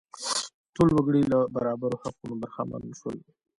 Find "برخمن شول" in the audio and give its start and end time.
2.41-3.17